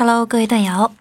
[0.00, 0.92] Hello，各位段友，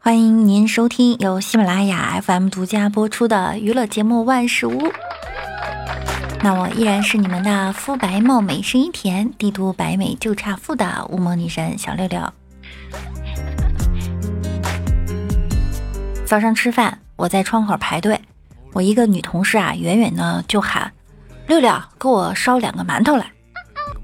[0.00, 4.80] 欢迎您收听由喜马拉雅 FM 独家播出的娱乐节目《万事屋》。
[6.42, 12.20] 那我依然是你们的肤白貌美、声音甜、帝都白美就差富的乌蒙女神小六六。
[16.26, 18.20] 早上吃饭，我在窗口排队，
[18.72, 20.92] 我一个女同事啊，远远的就喊
[21.46, 23.30] ：“六六，给我烧两个馒头来。”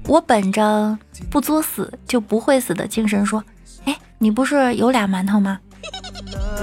[0.07, 0.97] 我本着
[1.29, 3.43] 不作死就不会死的精神说：“，
[4.19, 5.59] 你不是有俩馒头吗？”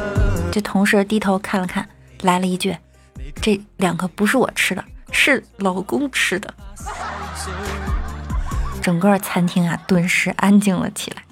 [0.53, 1.89] 这同事低头看了看，
[2.23, 2.77] 来了一句
[3.43, 6.55] ：“这两个不是我吃的，是老公吃的。
[8.81, 11.23] ”整个餐厅啊，顿时安静了起来。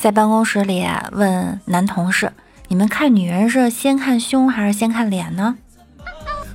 [0.00, 2.30] 在办公室里问男同事
[2.68, 5.56] ：“你们看女人是先看胸还是先看脸呢？”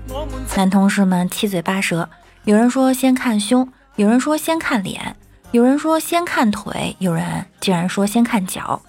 [0.56, 2.10] 男同事们七嘴八舌，
[2.44, 3.68] 有人说先看胸，
[4.00, 5.14] 有人说先看脸，
[5.52, 8.82] 有人说先看腿，有人竟然说先看脚。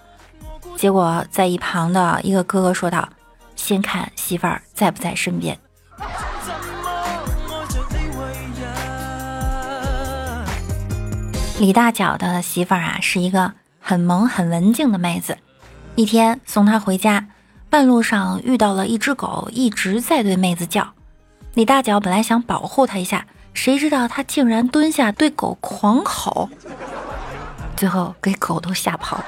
[0.77, 3.08] 结果在一旁的一个哥哥说道
[3.56, 5.58] ：“先看媳妇儿在不在身边。”
[11.58, 15.36] 李大脚的媳妇儿啊，是一个很萌很文静的妹子。
[15.97, 17.27] 一天送她回家，
[17.69, 20.94] 半路上遇到了一只狗，一直在对妹子叫。
[21.55, 26.48] 李大脚本来想保护她一下，谁知道他竟然蹲下对狗狂吼，
[27.76, 29.24] 最后给狗都吓跑了。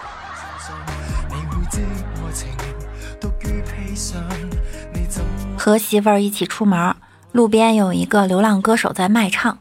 [5.59, 6.95] 和媳妇儿一起出门，
[7.33, 9.59] 路边有一个流浪歌手在卖唱，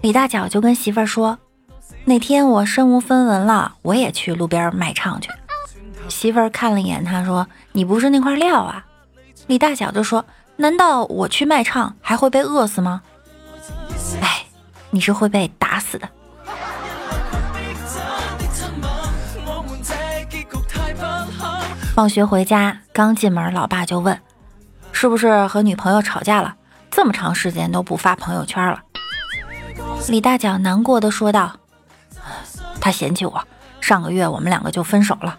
[0.00, 1.38] 李大脚就跟媳妇儿说
[2.04, 5.30] ：“那天我身无分文了，我也去路边卖唱去。”
[6.08, 8.84] 媳妇儿看了一眼他，说：“你不是那块料啊。”
[9.48, 10.24] 李大脚就说。
[10.56, 13.00] 难道我去卖唱还会被饿死吗？
[14.90, 16.08] 你是会被打死的。
[21.94, 24.18] 放学回家，刚进门，老爸就问
[24.92, 26.56] ：“是不是和女朋友吵架了？
[26.90, 28.80] 这么长时间都不发朋友圈了？”
[30.08, 31.56] 李大脚难过的说道
[32.80, 33.44] ：“他嫌弃我，
[33.80, 35.38] 上个月我们两个就分手了。”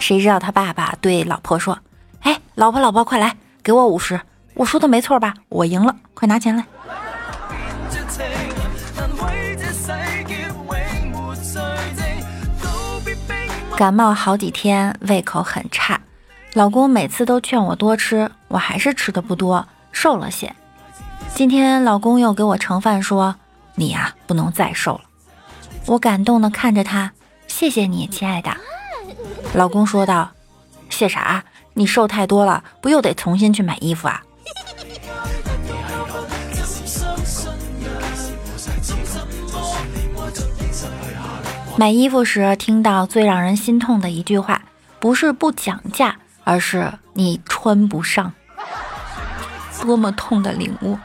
[0.00, 1.78] 谁知道他爸爸对老婆说。
[2.20, 4.18] 哎，老婆，老婆，快来，给我五十！
[4.54, 5.34] 我说的没错吧？
[5.50, 6.64] 我赢了，快拿钱来。
[13.76, 16.00] 感冒好几天，胃口很差，
[16.52, 20.54] 老公每次都劝我多吃，我还是吃的不多，瘦了些。
[21.34, 23.34] 今天老公又给我盛饭，说
[23.74, 25.00] 你呀不能再瘦了。
[25.86, 27.10] 我感动的看着他，
[27.48, 28.56] 谢谢你，亲爱的。
[29.54, 30.30] 老公说道
[30.88, 31.42] ：“谢啥？”
[31.76, 34.22] 你瘦太多了，不又得重新去买衣服啊？
[41.76, 44.62] 买衣服时听到最让人心痛的一句话，
[45.00, 48.32] 不是不讲价，而是你穿不上。
[49.82, 50.96] 多么痛的领悟！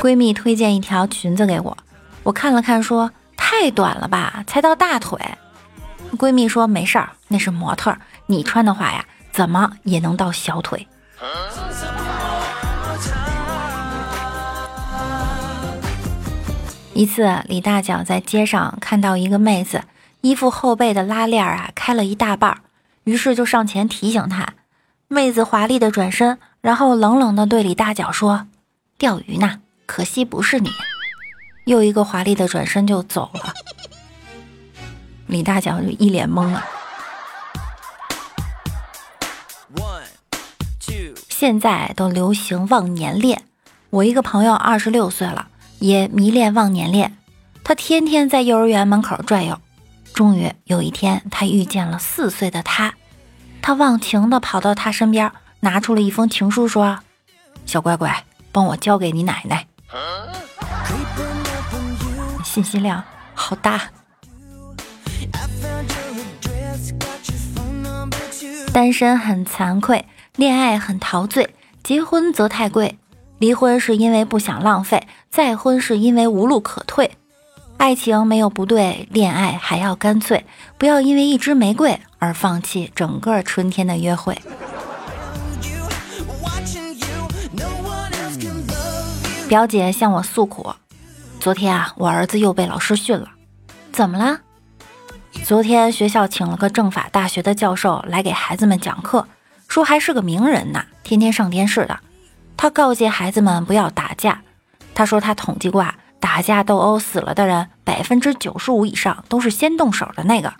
[0.00, 1.76] 闺蜜推荐一条裙子给我，
[2.24, 5.18] 我看了看，说太短了吧，才到大腿。
[6.16, 10.86] 闺蜜说：“没事儿，那是模特，你穿的话呀，怎么也能到小腿。”
[16.98, 19.84] 一次，李大脚在街上看到一个妹子
[20.20, 22.62] 衣服后背的拉链啊开了一大半，
[23.04, 24.54] 于是就上前提醒她。
[25.06, 28.48] 妹子华丽的转身，然后冷冷的对李大脚说
[28.98, 30.70] ：“钓鱼呢，可惜不是你。”
[31.66, 33.54] 又一个华丽的转身就走了。
[35.28, 36.64] 李大脚就一脸懵了。
[41.28, 43.44] 现在都流行忘年恋，
[43.90, 45.46] 我一个朋友二十六岁了，
[45.78, 47.16] 也迷恋忘年恋。
[47.64, 49.60] 他天天在幼儿园门口转悠。
[50.14, 52.94] 终于有一天，他遇见了四岁的他，
[53.62, 55.30] 他忘情的跑到他身边，
[55.60, 56.98] 拿出了一封情书，说
[57.66, 59.66] ：“小乖乖，帮我交给你奶奶。”
[62.42, 63.04] 信息量
[63.34, 63.82] 好大。
[68.72, 70.04] 单身很惭愧，
[70.36, 72.98] 恋爱很陶醉，结婚则太贵。
[73.38, 77.10] 离婚是因为不想浪费，再婚是因为无路可退。
[77.76, 80.44] 爱情没有不对，恋爱还要干脆。
[80.76, 84.36] 不要因为一支玫瑰而放弃整个春天的约会。
[89.48, 90.74] 表姐向我诉苦，
[91.38, 93.28] 昨天啊，我儿子又被老师训了，
[93.92, 94.40] 怎么了？
[95.44, 99.26] 昨天学校请了个政法大学的教授来给孩子们讲课，
[99.68, 102.00] 说还是个名人呢，天天上电视的。
[102.60, 104.42] 他告诫孩子们不要打架，
[104.92, 110.52] 他说他统计过啊，打架斗殴死了的人，百分之九十五以上都是先动手的那个。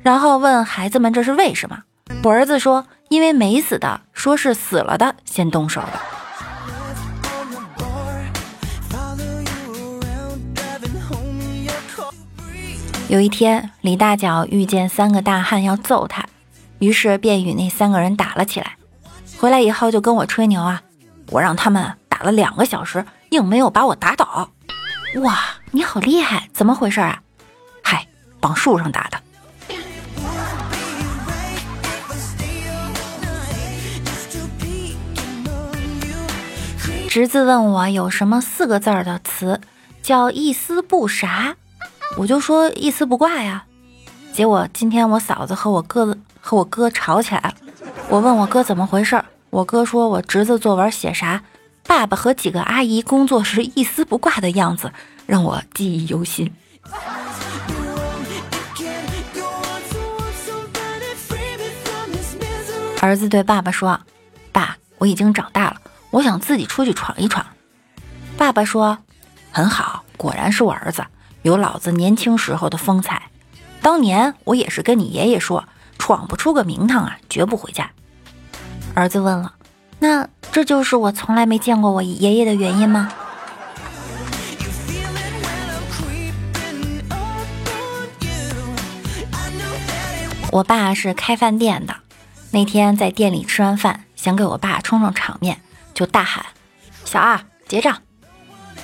[0.00, 1.82] 然后问孩子们这是为什么？
[2.22, 6.00] 我儿子说，因为没死的说是死了的先动手的。
[13.08, 16.24] 有一天，李大脚遇见三个大汉要揍他，
[16.78, 18.76] 于是便与那三个人打了起来。
[19.40, 20.82] 回来以后就跟我吹牛啊，
[21.30, 24.50] 我让他们打了两个小时，硬没有把我打倒。
[25.22, 25.38] 哇，
[25.70, 27.22] 你好厉害，怎么回事啊？
[27.84, 28.06] 嗨，
[28.40, 29.20] 绑树上打的。
[37.08, 39.60] 侄子问我有什么四个字儿的词
[40.02, 41.56] 叫一丝不啥。
[42.16, 43.64] 我就说一丝不挂呀，
[44.32, 47.54] 结果今天我嫂子和我哥和我哥吵起来了。
[48.08, 51.42] 我问我哥怎么回事，我哥说我侄子作文写啥，
[51.84, 54.92] 爸爸和几个阿姨工作时一丝不挂的样子，
[55.26, 56.52] 让我记忆犹新。
[63.00, 64.00] 儿子对爸爸说
[64.52, 65.80] ：“爸，我已经长大了，
[66.10, 67.44] 我想自己出去闯一闯。”
[68.38, 68.98] 爸爸说
[69.50, 71.04] ：“很好，果然是我儿子。”
[71.42, 73.30] 有老子年轻时候的风采，
[73.80, 75.64] 当年我也是跟你爷爷说，
[75.98, 77.90] 闯不出个名堂啊，绝不回家。
[78.94, 79.54] 儿子问了，
[79.98, 83.12] 那这就是我从来没见过我爷爷的原因吗？
[90.52, 91.94] 我爸是开饭店的，
[92.50, 95.60] 那天在店里吃完饭，想给我爸充充场面，
[95.94, 96.44] 就大喊
[97.06, 98.02] ：“小二结账！”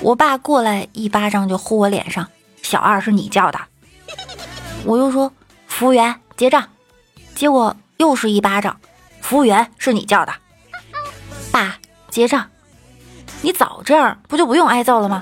[0.00, 2.28] 我爸过来一巴掌就呼我脸上。
[2.62, 3.58] 小二是你叫的，
[4.84, 5.32] 我又说
[5.66, 6.68] 服务员结账，
[7.34, 8.78] 结果又是一巴掌。
[9.26, 10.32] 服务员是你叫的，
[11.50, 11.78] 爸
[12.08, 12.48] 结账，
[13.42, 15.20] 你早这样不就不用挨揍了吗？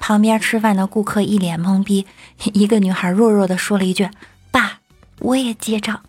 [0.00, 2.08] 旁边吃饭的顾客一脸懵逼，
[2.52, 4.10] 一个女孩弱弱的说了一句
[4.50, 4.80] ：“爸，
[5.20, 6.02] 我也结账。”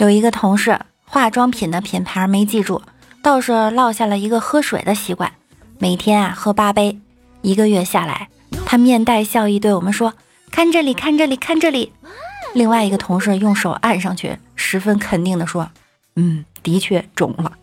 [0.00, 2.82] 有一个同事化妆品的品牌没记住。
[3.22, 5.30] 倒是落下了一个喝水的习惯，
[5.78, 6.98] 每天啊喝八杯，
[7.42, 8.28] 一个月下来，
[8.70, 10.14] 他面带笑意对我们说
[10.52, 11.92] ：“看这里，看这里，看这里。”
[12.54, 15.72] 另外一个同事用手按上去，十分肯定地说
[16.14, 17.54] ：“嗯，的确肿了。”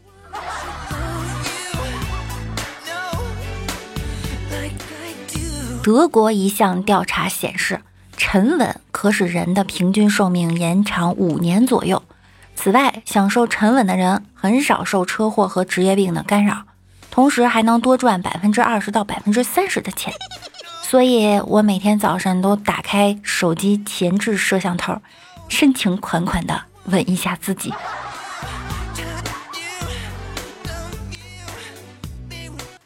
[5.81, 7.79] 德国一项调查显示，
[8.17, 12.03] 沉稳可使人的平均寿命延长五年左右。
[12.53, 16.63] 此外，享受沉稳的人很少受车祸和职业病的干扰，
[17.09, 20.13] 同时还能多赚百分之二十到百分之三十的钱。
[20.89, 25.01] 所以我每天早上都打开手机前置摄像头，
[25.49, 27.73] 深情款款的吻一下自己。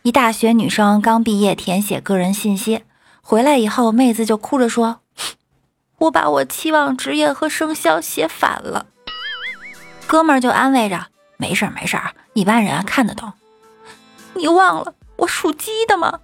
[0.02, 2.84] 一大学女生刚毕业填写个人信息，
[3.22, 5.02] 回来以后，妹子就哭着说
[6.00, 8.88] ：“我把我期望职业和生肖写反了。”
[10.08, 11.06] 哥们儿就安慰着
[11.38, 13.32] ：“没事儿，没事儿，一般人看得懂。”
[14.34, 16.20] 你忘了我属鸡的吗？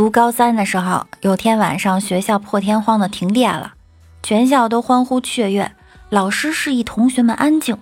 [0.00, 3.74] 读高三的时候，有天晚上学校破天荒的停电了，
[4.22, 5.72] 全校都欢呼雀跃，
[6.08, 7.76] 老师示意同学们安静。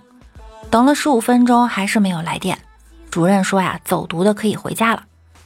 [0.68, 2.58] 等了十五分钟还是没有来电，
[3.08, 5.04] 主任说呀：“走读的可以回家了。”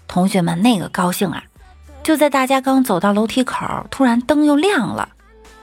[0.08, 1.44] 同学们那个高兴啊！
[2.02, 5.10] 就在大家刚走到楼梯口，突然灯又亮了，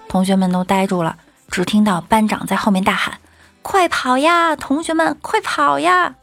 [0.08, 1.18] 同学们都呆住了。
[1.50, 3.18] 只听到班长在后面大喊
[3.64, 6.18] ：“快跑呀，同学们，快跑呀！”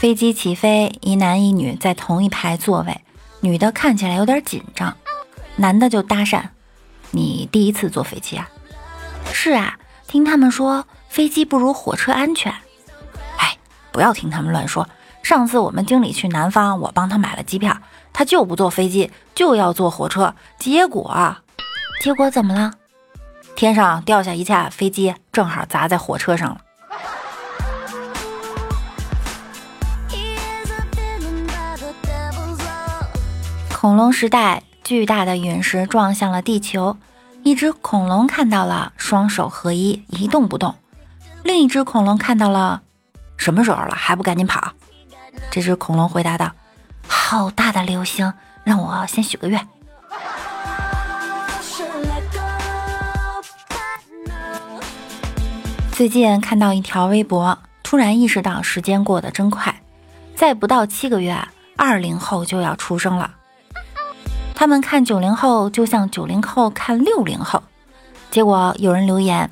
[0.00, 3.02] 飞机起飞，一男一女在同一排座位，
[3.40, 4.96] 女的看起来有点紧张，
[5.56, 6.42] 男的就搭讪
[7.12, 8.48] ：“你第一次坐飞机啊
[9.30, 9.78] ？”“是啊，
[10.08, 12.50] 听他们说。”飞机不如火车安全，
[13.36, 13.58] 哎，
[13.92, 14.88] 不要听他们乱说。
[15.22, 17.76] 上次我们经理去南方，我帮他买了机票，
[18.14, 20.34] 他就不坐飞机，就要坐火车。
[20.56, 21.36] 结果，
[22.00, 22.72] 结果怎么了？
[23.54, 26.60] 天上掉下一架飞机，正好砸在火车上了。
[33.80, 36.98] 恐龙时代，巨大的陨石撞向了地球，
[37.42, 40.74] 一只恐龙看到了，双手合一，一动不动。
[41.44, 42.82] 另一只恐龙看到了，
[43.38, 44.74] 什么时候了还不赶紧跑？
[45.50, 46.52] 这只恐龙回答道
[47.08, 48.34] ：“好大的流星，
[48.64, 49.66] 让我先许个愿。”
[55.90, 59.80] 最近看到一条微博，突然意识到时间过得真快，
[60.36, 63.36] 再不到七个月，二零后就要出生了。
[64.60, 67.62] 他们看九零后就像九零后看六零后，
[68.30, 69.50] 结果有人留言：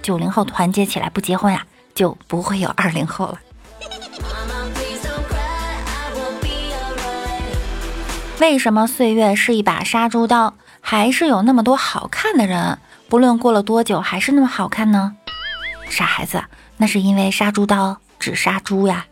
[0.00, 3.38] 九零后团结起来不结婚呀，就不会有二零后了。
[8.38, 12.78] 为什么岁月是一把杀猪刀，还是有那么多好看的人？
[13.08, 15.16] 不论过了多久，还是那么好看呢？
[15.90, 16.44] 傻孩子，
[16.76, 19.04] 那是因为杀猪刀只杀猪呀。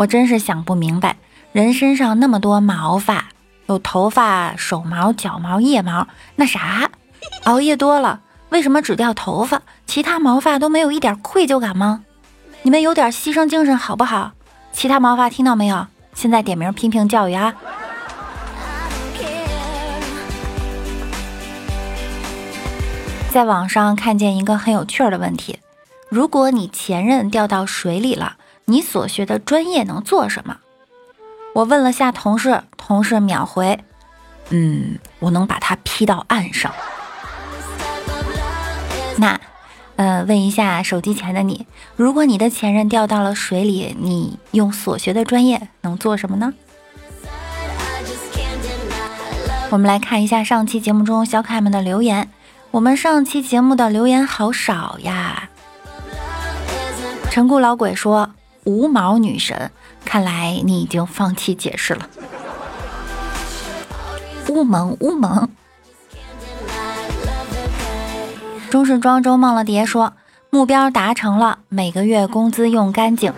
[0.00, 1.16] 我真是想不明白，
[1.52, 3.26] 人身上那么多毛发，
[3.66, 6.90] 有头发、手毛、脚毛、腋毛，那啥，
[7.44, 12.02] 熬夜多了，为什么只掉头发，其他毛发都没有一点愧疚感吗？
[12.62, 14.32] 你们有点牺牲精神好不好？
[14.72, 15.86] 其他毛发听到没有？
[16.14, 17.54] 现在点名批评教育啊！
[23.30, 25.58] 在网上看见一个很有趣儿的问题：
[26.08, 28.36] 如果你前任掉到水里了。
[28.70, 30.58] 你所学的专业能做什么？
[31.54, 33.80] 我问了下同事，同事秒回
[34.50, 36.72] ：“嗯，我能把他劈到岸上。”
[39.18, 39.40] 那，
[39.96, 46.54] 呃，问一下手机前的你，如果你的前任掉到了水里，你用所学的专业能做什么呢？
[49.70, 52.30] 我们来看一下上期节目中小可爱们的留言。
[52.70, 55.48] 我们上期节目的留言好少呀。
[57.32, 58.30] 陈固老鬼说。
[58.70, 59.72] 无毛女神，
[60.04, 62.08] 看来你已经放弃解释了。
[64.48, 65.48] 乌蒙乌蒙，
[68.70, 70.12] 中式庄周梦了蝶说
[70.50, 73.32] 目标达成了，每个月工资用干净，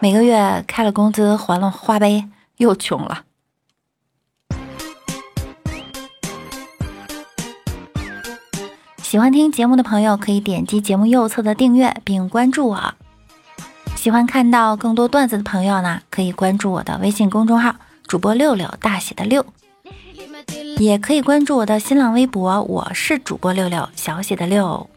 [0.00, 3.22] 每个月开了工资还了花呗，又穷了。
[9.02, 12.94] 喜欢听节目的朋友可以点击节目右侧的订阅并关注我。
[14.00, 17.76] 喜欢看到更多段子的朋友呢，可以关注我的微信公众号
[18.08, 19.44] “主播六六大写的六”，
[20.80, 24.88] 也可以关注我的新浪微博，我是主播六六小写的六。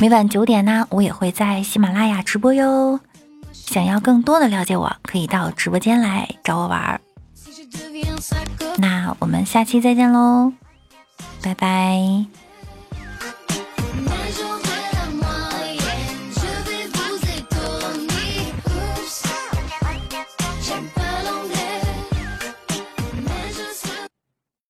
[0.00, 2.98] 每晚九点呢，我也会在喜马拉雅直播哟。
[3.52, 7.00] 想要更多的了解我，可以到直播间来找我玩儿。
[8.78, 10.52] 那我们下期再见喽，
[11.40, 12.26] 拜拜。